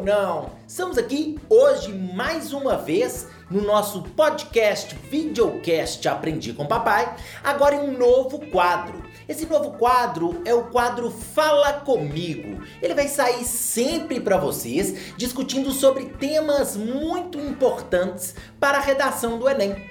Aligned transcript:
ou 0.00 0.04
não? 0.04 0.50
Estamos 0.66 0.96
aqui 0.96 1.38
hoje 1.48 1.92
mais 1.92 2.52
uma 2.54 2.76
vez 2.76 3.28
no 3.50 3.60
nosso 3.60 4.02
podcast, 4.02 4.94
videocast 4.94 6.06
Aprendi 6.08 6.52
com 6.54 6.64
Papai, 6.64 7.16
agora 7.44 7.74
em 7.74 7.80
um 7.80 7.98
novo 7.98 8.40
quadro. 8.50 9.02
Esse 9.28 9.44
novo 9.46 9.72
quadro 9.72 10.40
é 10.44 10.54
o 10.54 10.64
quadro 10.64 11.10
Fala 11.10 11.74
Comigo. 11.74 12.62
Ele 12.80 12.94
vai 12.94 13.08
sair 13.08 13.44
sempre 13.44 14.20
para 14.20 14.38
vocês 14.38 15.14
discutindo 15.16 15.70
sobre 15.70 16.06
temas 16.06 16.76
muito 16.76 17.38
importantes 17.38 18.34
para 18.58 18.78
a 18.78 18.82
redação 18.82 19.38
do 19.38 19.48
Enem. 19.48 19.89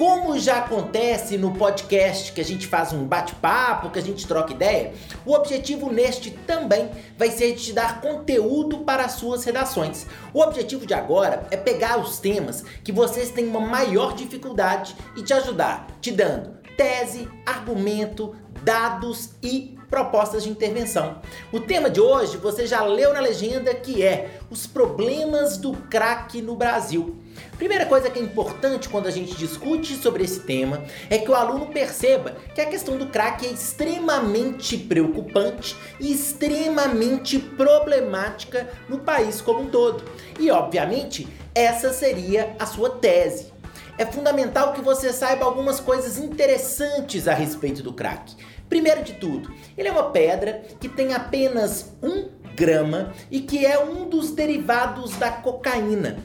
Como 0.00 0.38
já 0.38 0.60
acontece 0.60 1.36
no 1.36 1.52
podcast 1.52 2.32
que 2.32 2.40
a 2.40 2.44
gente 2.44 2.66
faz 2.66 2.90
um 2.90 3.04
bate-papo, 3.04 3.90
que 3.90 3.98
a 3.98 4.02
gente 4.02 4.26
troca 4.26 4.54
ideia, 4.54 4.94
o 5.26 5.34
objetivo 5.34 5.92
neste 5.92 6.30
também 6.30 6.90
vai 7.18 7.30
ser 7.30 7.52
de 7.52 7.64
te 7.64 7.72
dar 7.74 8.00
conteúdo 8.00 8.78
para 8.78 9.04
as 9.04 9.12
suas 9.12 9.44
redações. 9.44 10.06
O 10.32 10.40
objetivo 10.40 10.86
de 10.86 10.94
agora 10.94 11.46
é 11.50 11.56
pegar 11.58 11.98
os 11.98 12.18
temas 12.18 12.64
que 12.82 12.92
vocês 12.92 13.30
têm 13.30 13.46
uma 13.46 13.60
maior 13.60 14.14
dificuldade 14.14 14.96
e 15.18 15.22
te 15.22 15.34
ajudar, 15.34 15.86
te 16.00 16.10
dando 16.10 16.58
tese, 16.80 17.28
argumento, 17.44 18.34
dados 18.62 19.30
e 19.42 19.78
propostas 19.90 20.44
de 20.44 20.50
intervenção. 20.50 21.20
O 21.52 21.58
tema 21.58 21.90
de 21.90 22.00
hoje 22.00 22.36
você 22.36 22.66
já 22.66 22.82
leu 22.84 23.12
na 23.12 23.20
legenda 23.20 23.74
que 23.74 24.02
é 24.02 24.38
os 24.48 24.66
problemas 24.66 25.56
do 25.56 25.72
crack 25.72 26.40
no 26.40 26.54
Brasil. 26.54 27.16
Primeira 27.56 27.84
coisa 27.86 28.08
que 28.08 28.18
é 28.18 28.22
importante 28.22 28.88
quando 28.88 29.06
a 29.06 29.10
gente 29.10 29.34
discute 29.34 29.94
sobre 29.96 30.24
esse 30.24 30.40
tema 30.40 30.82
é 31.10 31.18
que 31.18 31.30
o 31.30 31.34
aluno 31.34 31.66
perceba 31.66 32.36
que 32.54 32.60
a 32.60 32.66
questão 32.66 32.96
do 32.96 33.06
crack 33.06 33.46
é 33.46 33.50
extremamente 33.50 34.78
preocupante 34.78 35.76
e 35.98 36.12
extremamente 36.12 37.38
problemática 37.38 38.68
no 38.88 39.00
país 39.00 39.40
como 39.40 39.62
um 39.62 39.70
todo. 39.70 40.04
E 40.38 40.50
obviamente, 40.50 41.26
essa 41.54 41.92
seria 41.92 42.54
a 42.58 42.66
sua 42.66 42.90
tese. 42.90 43.49
É 44.00 44.06
fundamental 44.06 44.72
que 44.72 44.80
você 44.80 45.12
saiba 45.12 45.44
algumas 45.44 45.78
coisas 45.78 46.16
interessantes 46.16 47.28
a 47.28 47.34
respeito 47.34 47.82
do 47.82 47.92
crack. 47.92 48.34
Primeiro 48.66 49.02
de 49.02 49.12
tudo, 49.12 49.52
ele 49.76 49.88
é 49.88 49.92
uma 49.92 50.10
pedra 50.10 50.62
que 50.80 50.88
tem 50.88 51.12
apenas 51.12 51.92
um 52.02 52.30
grama 52.56 53.12
e 53.30 53.42
que 53.42 53.66
é 53.66 53.78
um 53.78 54.08
dos 54.08 54.30
derivados 54.30 55.14
da 55.18 55.30
cocaína. 55.30 56.16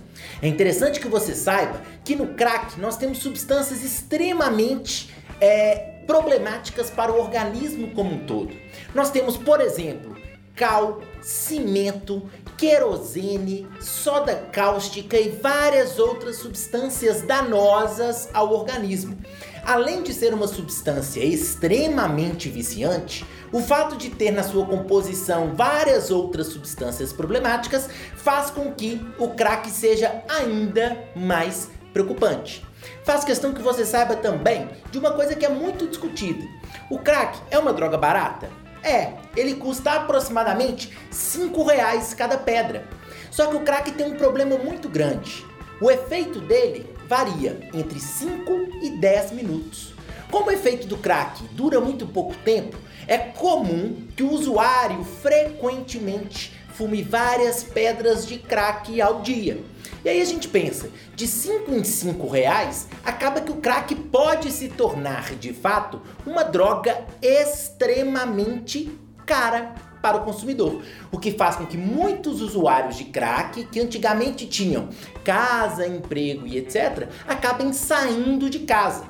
É 0.41 0.47
interessante 0.47 1.01
que 1.01 1.09
você 1.09 1.35
saiba 1.35 1.81
que 2.05 2.15
no 2.15 2.27
crack 2.27 2.79
nós 2.79 2.95
temos 2.95 3.17
substâncias 3.17 3.83
extremamente 3.83 5.13
é, 5.41 5.99
problemáticas 6.07 6.89
para 6.89 7.11
o 7.11 7.19
organismo 7.19 7.91
como 7.91 8.15
um 8.15 8.25
todo. 8.25 8.55
Nós 8.93 9.11
temos, 9.11 9.35
por 9.35 9.59
exemplo, 9.59 10.15
cal, 10.55 11.01
cimento, 11.21 12.23
querosene, 12.57 13.67
soda 13.79 14.35
cáustica 14.51 15.17
e 15.17 15.29
várias 15.29 15.99
outras 15.99 16.37
substâncias 16.37 17.21
danosas 17.21 18.29
ao 18.33 18.53
organismo. 18.53 19.17
Além 19.65 20.03
de 20.03 20.13
ser 20.13 20.33
uma 20.33 20.47
substância 20.47 21.23
extremamente 21.23 22.49
viciante, 22.49 23.25
o 23.51 23.59
fato 23.59 23.95
de 23.95 24.09
ter 24.09 24.31
na 24.31 24.43
sua 24.43 24.65
composição 24.65 25.55
várias 25.55 26.11
outras 26.11 26.47
substâncias 26.47 27.11
problemáticas 27.11 27.89
faz 28.15 28.49
com 28.49 28.71
que 28.71 29.01
o 29.17 29.29
crack 29.29 29.69
seja 29.69 30.23
ainda 30.29 30.97
mais 31.15 31.69
preocupante. 31.91 32.65
Faz 33.03 33.23
questão 33.23 33.53
que 33.53 33.61
você 33.61 33.85
saiba 33.85 34.15
também 34.15 34.69
de 34.91 34.99
uma 34.99 35.11
coisa 35.11 35.35
que 35.35 35.45
é 35.45 35.49
muito 35.49 35.87
discutida. 35.87 36.43
O 36.89 36.99
crack 36.99 37.39
é 37.49 37.57
uma 37.57 37.73
droga 37.73 37.97
barata? 37.97 38.64
É, 38.85 39.13
ele 39.35 39.55
custa 39.55 39.93
aproximadamente 39.93 40.95
5 41.09 41.63
reais 41.63 42.13
cada 42.13 42.37
pedra. 42.37 42.87
Só 43.31 43.47
que 43.47 43.55
o 43.55 43.61
crack 43.61 43.91
tem 43.91 44.05
um 44.05 44.15
problema 44.15 44.59
muito 44.59 44.87
grande. 44.87 45.43
O 45.81 45.89
efeito 45.89 46.39
dele 46.39 46.87
varia 47.07 47.67
entre 47.73 47.99
5 47.99 48.51
e 48.83 48.91
10 48.91 49.31
minutos. 49.31 49.95
Como 50.29 50.49
o 50.49 50.51
efeito 50.51 50.85
do 50.85 50.97
crack 50.97 51.43
dura 51.53 51.81
muito 51.81 52.05
pouco 52.05 52.35
tempo, 52.45 52.77
é 53.07 53.17
comum 53.17 54.05
que 54.15 54.21
o 54.21 54.31
usuário 54.31 55.03
frequentemente 55.03 56.53
fume 56.77 57.01
várias 57.01 57.63
pedras 57.63 58.25
de 58.27 58.37
crack 58.37 59.01
ao 59.01 59.21
dia. 59.21 59.63
E 60.03 60.09
aí 60.09 60.21
a 60.21 60.25
gente 60.25 60.47
pensa, 60.47 60.89
de 61.15 61.25
5 61.25 61.71
em 61.73 61.83
5 61.83 62.27
reais, 62.27 62.87
acaba 63.03 63.41
que 63.41 63.51
o 63.51 63.55
crack 63.55 63.95
pode 63.95 64.51
se 64.51 64.67
tornar 64.69 65.35
de 65.35 65.53
fato 65.53 66.01
uma 66.25 66.43
droga 66.43 67.05
extremamente 67.21 68.91
cara 69.25 69.73
para 70.01 70.17
o 70.17 70.23
consumidor, 70.23 70.83
o 71.11 71.17
que 71.17 71.31
faz 71.31 71.55
com 71.55 71.65
que 71.65 71.77
muitos 71.77 72.39
usuários 72.39 72.95
de 72.95 73.05
crack, 73.05 73.65
que 73.65 73.79
antigamente 73.79 74.45
tinham 74.45 74.89
casa, 75.23 75.87
emprego 75.87 76.45
e 76.45 76.57
etc., 76.57 77.07
acabem 77.27 77.73
saindo 77.73 78.47
de 78.47 78.59
casa. 78.59 79.05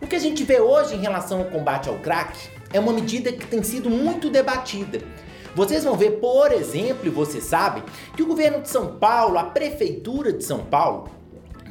O 0.00 0.06
que 0.06 0.14
a 0.14 0.20
gente 0.20 0.44
vê 0.44 0.60
hoje 0.60 0.94
em 0.94 1.00
relação 1.00 1.40
ao 1.40 1.46
combate 1.46 1.88
ao 1.88 1.98
crack 1.98 2.38
é 2.72 2.78
uma 2.78 2.92
medida 2.92 3.32
que 3.32 3.46
tem 3.46 3.62
sido 3.62 3.90
muito 3.90 4.30
debatida. 4.30 5.00
Vocês 5.56 5.84
vão 5.84 5.96
ver, 5.96 6.20
por 6.20 6.52
exemplo, 6.52 7.10
você 7.10 7.40
sabe, 7.40 7.82
que 8.14 8.22
o 8.22 8.26
governo 8.26 8.60
de 8.60 8.68
São 8.68 8.98
Paulo, 8.98 9.38
a 9.38 9.44
prefeitura 9.44 10.30
de 10.30 10.44
São 10.44 10.58
Paulo, 10.58 11.08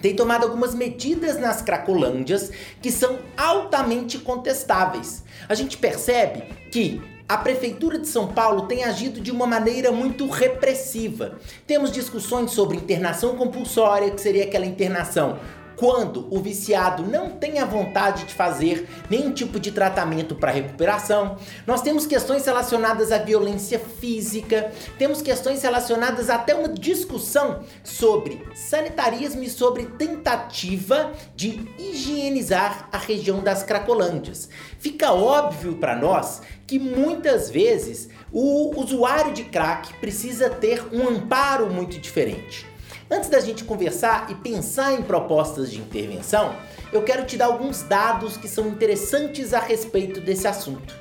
tem 0.02 0.16
tomado 0.16 0.42
algumas 0.42 0.74
medidas 0.74 1.40
nas 1.40 1.62
cracolândias 1.62 2.50
que 2.82 2.92
são 2.92 3.20
altamente 3.38 4.18
contestáveis. 4.18 5.24
A 5.48 5.54
gente 5.54 5.78
percebe 5.78 6.52
que 6.72 7.00
a 7.30 7.38
Prefeitura 7.38 8.00
de 8.00 8.08
São 8.08 8.28
Paulo 8.28 8.64
tem 8.64 8.84
agido 8.84 9.22
de 9.22 9.30
uma 9.30 9.46
maneira 9.46 9.92
muito 9.92 10.28
repressiva. 10.28 11.40
Temos 11.68 11.92
discussões 11.92 12.52
sobre 12.52 12.78
internação 12.78 13.36
compulsória, 13.36 14.10
que 14.10 14.22
seria 14.22 14.46
aquela 14.46 14.66
internação 14.66 15.38
quando 15.76 16.28
o 16.34 16.40
viciado 16.40 17.04
não 17.04 17.32
tem 17.32 17.60
a 17.60 17.66
vontade 17.66 18.26
de 18.26 18.34
fazer 18.34 18.88
nenhum 19.10 19.32
tipo 19.32 19.60
de 19.60 19.72
tratamento 19.72 20.36
para 20.36 20.52
recuperação. 20.52 21.38
Nós 21.66 21.82
temos 21.82 22.06
questões 22.06 22.46
relacionadas 22.46 23.12
à 23.12 23.18
violência 23.18 23.80
física, 23.80 24.72
temos 24.98 25.22
questões 25.22 25.62
relacionadas 25.62 26.30
até 26.30 26.56
uma 26.56 26.70
discussão 26.70 27.64
sobre 27.84 28.44
sanitarismo 28.54 29.44
e 29.44 29.50
sobre 29.50 29.86
tentativa 29.86 31.12
de 31.36 31.68
higienizar 31.78 32.90
a 32.92 32.98
região 32.98 33.42
das 33.42 33.64
Cracolândias. 33.64 34.50
Fica 34.80 35.12
óbvio 35.12 35.76
para 35.76 35.96
nós 35.96 36.42
que 36.68 36.80
muitas 36.80 37.50
vezes 37.50 38.10
o 38.32 38.80
usuário 38.80 39.34
de 39.34 39.44
crack 39.44 39.94
precisa 39.96 40.50
ter 40.50 40.84
um 40.92 41.08
amparo 41.08 41.70
muito 41.70 42.00
diferente. 42.00 42.75
Antes 43.10 43.30
da 43.30 43.40
gente 43.40 43.64
conversar 43.64 44.32
e 44.32 44.36
pensar 44.36 44.94
em 44.94 45.02
propostas 45.02 45.72
de 45.72 45.80
intervenção, 45.80 46.56
eu 46.92 47.04
quero 47.04 47.26
te 47.26 47.38
dar 47.38 47.46
alguns 47.46 47.84
dados 47.84 48.38
que 48.38 48.48
são 48.48 48.68
interessantes 48.68 49.54
a 49.54 49.60
respeito 49.60 50.20
desse 50.20 50.48
assunto. 50.48 50.96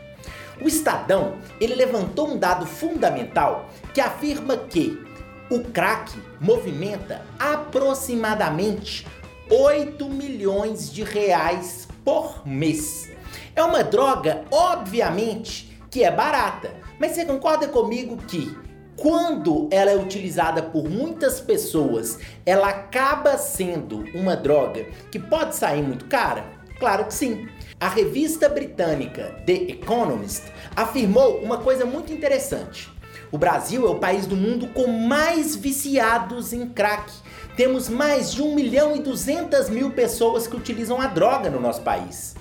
O 0.61 0.69
Estadão, 0.69 1.39
ele 1.61 1.75
levantou 1.75 2.29
um 2.29 2.39
dado 2.39 2.67
fundamental 2.67 3.69
que 3.93 4.01
afirma 4.01 4.57
que 4.57 5.03
o 5.51 5.61
crack 5.61 6.13
movimenta 6.41 7.23
aproximadamente 7.39 9.07
8 9.51 10.09
milhões 10.09 10.93
de 10.93 11.03
reais 11.03 11.89
por 12.05 12.47
mês. 12.47 13.11
É 13.55 13.63
uma 13.63 13.85
droga, 13.85 14.45
obviamente, 14.51 15.79
que 15.91 16.03
é 16.03 16.11
barata, 16.11 16.75
mas 16.99 17.13
você 17.13 17.25
concorda 17.25 17.69
comigo 17.69 18.17
que 18.17 18.57
quando 18.97 19.69
ela 19.71 19.91
é 19.91 19.97
utilizada 19.97 20.63
por 20.63 20.89
muitas 20.89 21.41
pessoas, 21.41 22.19
ela 22.47 22.69
acaba 22.69 23.37
sendo 23.37 24.05
uma 24.15 24.37
droga 24.37 24.87
que 25.11 25.19
pode 25.19 25.57
sair 25.57 25.83
muito 25.83 26.07
cara? 26.07 26.45
Claro 26.79 27.07
que 27.07 27.15
sim. 27.15 27.49
A 27.81 27.89
revista 27.89 28.49
britânica 28.49 29.43
The 29.47 29.53
Economist 29.53 30.43
afirmou 30.77 31.39
uma 31.39 31.59
coisa 31.59 31.85
muito 31.85 32.13
interessante. 32.13 32.93
O 33.31 33.39
Brasil 33.39 33.87
é 33.87 33.91
o 33.91 33.99
país 33.99 34.27
do 34.27 34.37
mundo 34.37 34.69
com 34.69 34.87
mais 34.87 35.57
viciados 35.57 36.53
em 36.53 36.69
crack. 36.69 37.13
Temos 37.57 37.89
mais 37.89 38.33
de 38.33 38.43
1 38.43 38.55
milhão 38.55 38.97
e 38.97 39.01
200 39.01 39.69
mil 39.71 39.91
pessoas 39.91 40.47
que 40.47 40.57
utilizam 40.57 41.01
a 41.01 41.07
droga 41.07 41.51
no 41.51 41.61
nosso 41.61 41.83
país. 41.83 42.35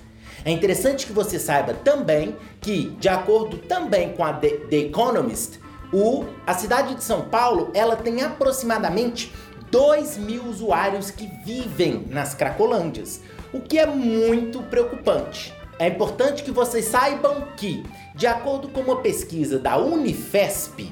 É 0.46 0.52
interessante 0.52 1.06
que 1.06 1.14
você 1.14 1.40
saiba 1.40 1.74
também 1.74 2.36
que, 2.60 2.90
de 3.00 3.08
acordo 3.08 3.58
também 3.58 4.14
com 4.14 4.24
a 4.24 4.34
The, 4.34 4.50
The 4.70 4.78
Economist, 4.78 5.63
o, 5.94 6.26
a 6.46 6.54
cidade 6.56 6.96
de 6.96 7.04
São 7.04 7.30
Paulo, 7.30 7.70
ela 7.74 7.96
tem 7.96 8.22
aproximadamente 8.24 9.32
2 9.70 10.18
mil 10.18 10.44
usuários 10.46 11.12
que 11.12 11.28
vivem 11.46 12.08
nas 12.10 12.34
Cracolândias, 12.34 13.22
o 13.54 13.62
que 13.62 13.78
é 13.78 13.86
muito 13.86 14.64
preocupante. 14.64 15.54
É 15.78 15.88
importante 15.88 16.42
que 16.44 16.52
vocês 16.52 16.86
saibam 16.86 17.48
que, 17.56 17.86
de 18.16 18.26
acordo 18.28 18.68
com 18.70 18.82
uma 18.82 19.02
pesquisa 19.02 19.60
da 19.60 19.78
Unifesp, 19.78 20.92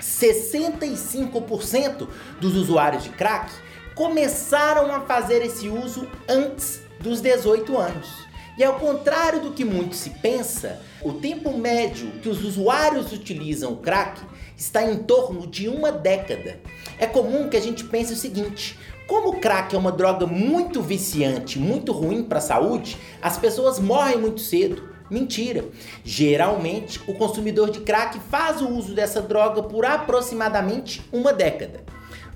65% 0.00 2.08
dos 2.40 2.56
usuários 2.56 3.04
de 3.04 3.10
crack 3.10 3.52
começaram 3.94 4.92
a 4.94 5.00
fazer 5.00 5.42
esse 5.42 5.68
uso 5.68 6.08
antes 6.28 6.80
dos 7.00 7.20
18 7.20 7.76
anos. 7.76 8.23
E 8.56 8.62
ao 8.62 8.78
contrário 8.78 9.40
do 9.40 9.50
que 9.50 9.64
muito 9.64 9.96
se 9.96 10.10
pensa, 10.10 10.80
o 11.02 11.14
tempo 11.14 11.56
médio 11.56 12.12
que 12.22 12.28
os 12.28 12.44
usuários 12.44 13.12
utilizam 13.12 13.72
o 13.72 13.78
crack 13.78 14.20
está 14.56 14.84
em 14.84 14.98
torno 14.98 15.46
de 15.46 15.68
uma 15.68 15.90
década. 15.90 16.60
É 16.98 17.06
comum 17.06 17.48
que 17.48 17.56
a 17.56 17.60
gente 17.60 17.82
pense 17.84 18.12
o 18.12 18.16
seguinte: 18.16 18.78
como 19.08 19.30
o 19.30 19.40
crack 19.40 19.74
é 19.74 19.78
uma 19.78 19.90
droga 19.90 20.24
muito 20.24 20.80
viciante, 20.80 21.58
muito 21.58 21.90
ruim 21.90 22.22
para 22.22 22.38
a 22.38 22.42
saúde, 22.42 22.96
as 23.20 23.36
pessoas 23.36 23.80
morrem 23.80 24.18
muito 24.18 24.40
cedo. 24.40 24.94
Mentira! 25.10 25.64
Geralmente, 26.04 27.00
o 27.06 27.14
consumidor 27.14 27.70
de 27.70 27.80
crack 27.80 28.18
faz 28.30 28.62
o 28.62 28.68
uso 28.68 28.94
dessa 28.94 29.20
droga 29.20 29.62
por 29.62 29.84
aproximadamente 29.84 31.02
uma 31.12 31.32
década. 31.32 31.84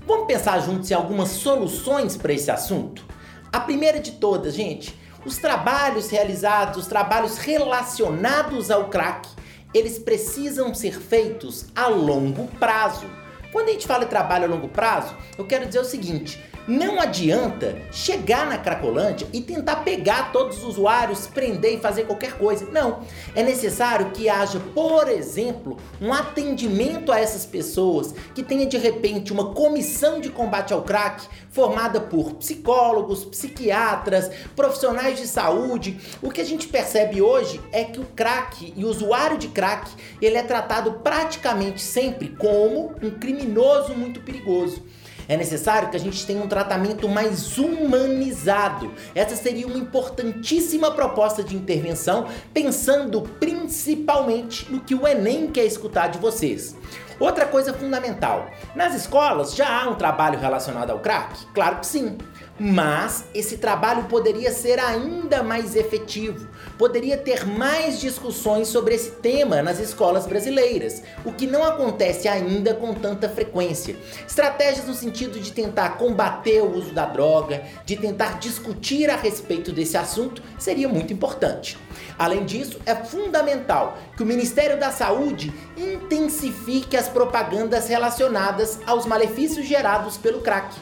Vamos 0.05 0.27
pensar 0.27 0.59
juntos 0.59 0.91
em 0.91 0.93
algumas 0.93 1.29
soluções 1.29 2.17
para 2.17 2.33
esse 2.33 2.51
assunto? 2.51 3.05
A 3.51 3.59
primeira 3.59 3.99
de 3.99 4.11
todas, 4.11 4.53
gente, 4.53 4.98
os 5.25 5.37
trabalhos 5.37 6.09
realizados, 6.09 6.77
os 6.77 6.87
trabalhos 6.87 7.37
relacionados 7.37 8.71
ao 8.71 8.89
crack, 8.89 9.27
eles 9.73 9.99
precisam 9.99 10.73
ser 10.73 10.99
feitos 10.99 11.65
a 11.75 11.87
longo 11.87 12.47
prazo. 12.57 13.05
Quando 13.51 13.69
a 13.69 13.71
gente 13.71 13.87
fala 13.87 14.03
em 14.03 14.07
trabalho 14.07 14.45
a 14.45 14.47
longo 14.47 14.67
prazo, 14.67 15.15
eu 15.37 15.45
quero 15.45 15.65
dizer 15.65 15.79
o 15.79 15.85
seguinte: 15.85 16.43
não 16.69 17.01
adianta 17.01 17.75
chegar 17.91 18.45
na 18.45 18.57
Cracolândia 18.57 19.27
e 19.33 19.41
tentar 19.41 19.77
pegar 19.77 20.31
todos 20.31 20.59
os 20.59 20.63
usuários, 20.63 21.25
prender 21.25 21.73
e 21.73 21.81
fazer 21.81 22.03
qualquer 22.05 22.37
coisa. 22.37 22.69
Não. 22.71 22.99
É 23.35 23.41
necessário 23.41 24.11
que 24.11 24.29
haja, 24.29 24.59
por 24.75 25.09
exemplo, 25.09 25.77
um 25.99 26.13
atendimento 26.13 27.11
a 27.11 27.19
essas 27.19 27.43
pessoas, 27.43 28.13
que 28.35 28.43
tenha 28.43 28.67
de 28.67 28.77
repente 28.77 29.33
uma 29.33 29.53
comissão 29.53 30.21
de 30.21 30.29
combate 30.29 30.71
ao 30.71 30.83
crack 30.83 31.27
formada 31.49 31.99
por 31.99 32.35
psicólogos, 32.35 33.25
psiquiatras, 33.25 34.29
profissionais 34.55 35.19
de 35.19 35.27
saúde. 35.27 35.99
O 36.21 36.29
que 36.29 36.39
a 36.39 36.45
gente 36.45 36.67
percebe 36.67 37.19
hoje 37.19 37.59
é 37.71 37.83
que 37.83 37.99
o 37.99 38.05
crack 38.15 38.73
e 38.75 38.85
o 38.85 38.89
usuário 38.89 39.39
de 39.39 39.47
crack, 39.47 39.89
ele 40.21 40.37
é 40.37 40.43
tratado 40.43 40.93
praticamente 41.03 41.81
sempre 41.81 42.29
como 42.29 42.93
um 43.01 43.09
criminoso 43.09 43.95
muito 43.95 44.19
perigoso. 44.21 44.83
É 45.29 45.37
necessário 45.37 45.91
que 45.91 45.95
a 45.95 45.99
gente 45.99 46.25
tenha 46.25 46.43
um 46.43 46.47
tratamento 46.47 47.07
mais 47.07 47.59
humanizado. 47.59 48.91
Essa 49.13 49.35
seria 49.35 49.67
uma 49.67 49.77
importantíssima 49.77 50.89
proposta 50.89 51.43
de 51.43 51.55
intervenção, 51.55 52.25
pensando 52.51 53.21
principalmente 53.39 54.69
no 54.71 54.79
que 54.81 54.95
o 54.95 55.07
Enem 55.07 55.45
quer 55.45 55.65
escutar 55.65 56.07
de 56.07 56.17
vocês. 56.17 56.75
Outra 57.19 57.45
coisa 57.45 57.71
fundamental: 57.73 58.49
nas 58.73 58.95
escolas 58.95 59.53
já 59.53 59.83
há 59.83 59.87
um 59.87 59.93
trabalho 59.93 60.39
relacionado 60.39 60.89
ao 60.89 60.99
crack? 60.99 61.45
Claro 61.53 61.77
que 61.77 61.85
sim. 61.85 62.17
Mas 62.59 63.23
esse 63.33 63.57
trabalho 63.57 64.03
poderia 64.05 64.51
ser 64.51 64.79
ainda 64.79 65.41
mais 65.41 65.77
efetivo, 65.77 66.45
poderia 66.77 67.17
ter 67.17 67.45
mais 67.45 68.01
discussões 68.01 68.67
sobre 68.67 68.95
esse 68.95 69.11
tema 69.11 69.61
nas 69.61 69.79
escolas 69.79 70.27
brasileiras, 70.27 71.01
o 71.23 71.31
que 71.31 71.47
não 71.47 71.63
acontece 71.63 72.27
ainda 72.27 72.73
com 72.73 72.93
tanta 72.93 73.29
frequência. 73.29 73.95
Estratégias 74.27 74.85
no 74.85 74.93
sentido 74.93 75.39
de 75.39 75.53
tentar 75.53 75.97
combater 75.97 76.61
o 76.61 76.75
uso 76.75 76.93
da 76.93 77.05
droga, 77.05 77.63
de 77.85 77.95
tentar 77.95 78.39
discutir 78.39 79.09
a 79.09 79.15
respeito 79.15 79.71
desse 79.71 79.95
assunto, 79.95 80.43
seria 80.57 80.89
muito 80.89 81.13
importante. 81.13 81.77
Além 82.17 82.43
disso, 82.43 82.77
é 82.85 82.93
fundamental 82.93 83.97
que 84.17 84.23
o 84.23 84.25
Ministério 84.25 84.77
da 84.77 84.91
Saúde 84.91 85.53
intensifique 85.77 86.97
as 86.97 87.07
propagandas 87.07 87.87
relacionadas 87.87 88.79
aos 88.85 89.05
malefícios 89.05 89.65
gerados 89.65 90.17
pelo 90.17 90.41
crack 90.41 90.75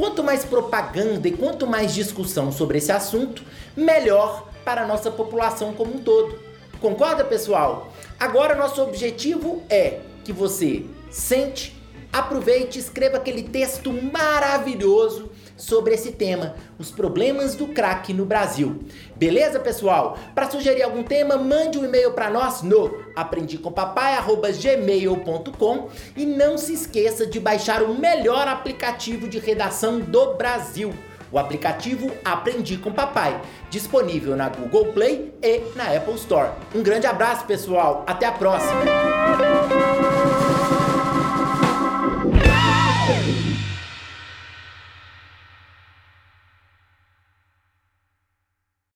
Quanto 0.00 0.24
mais 0.24 0.46
propaganda 0.46 1.28
e 1.28 1.32
quanto 1.32 1.66
mais 1.66 1.92
discussão 1.92 2.50
sobre 2.50 2.78
esse 2.78 2.90
assunto, 2.90 3.44
melhor 3.76 4.48
para 4.64 4.80
a 4.80 4.86
nossa 4.86 5.10
população 5.10 5.74
como 5.74 5.94
um 5.94 5.98
todo. 5.98 6.38
Concorda, 6.80 7.22
pessoal? 7.22 7.92
Agora 8.18 8.54
nosso 8.54 8.80
objetivo 8.80 9.62
é 9.68 10.00
que 10.24 10.32
você 10.32 10.86
sente, 11.10 11.76
aproveite, 12.10 12.78
escreva 12.78 13.18
aquele 13.18 13.42
texto 13.42 13.92
maravilhoso 13.92 15.30
sobre 15.60 15.94
esse 15.94 16.10
tema, 16.12 16.54
os 16.78 16.90
problemas 16.90 17.54
do 17.54 17.68
crack 17.68 18.14
no 18.14 18.24
Brasil. 18.24 18.82
Beleza, 19.14 19.60
pessoal? 19.60 20.18
Para 20.34 20.50
sugerir 20.50 20.82
algum 20.82 21.02
tema, 21.02 21.36
mande 21.36 21.78
um 21.78 21.84
e-mail 21.84 22.12
para 22.12 22.30
nós 22.30 22.62
no 22.62 22.98
aprendicompapai@gmail.com 23.14 25.88
e 26.16 26.24
não 26.24 26.56
se 26.56 26.72
esqueça 26.72 27.26
de 27.26 27.38
baixar 27.38 27.82
o 27.82 27.94
melhor 27.94 28.48
aplicativo 28.48 29.28
de 29.28 29.38
redação 29.38 30.00
do 30.00 30.32
Brasil. 30.34 30.94
O 31.30 31.38
aplicativo 31.38 32.10
Aprendi 32.24 32.76
com 32.76 32.92
Papai, 32.92 33.40
disponível 33.68 34.34
na 34.34 34.48
Google 34.48 34.86
Play 34.86 35.32
e 35.40 35.60
na 35.76 35.94
Apple 35.94 36.14
Store. 36.14 36.50
Um 36.74 36.82
grande 36.82 37.06
abraço, 37.06 37.44
pessoal. 37.44 38.02
Até 38.06 38.26
a 38.26 38.32
próxima. 38.32 38.80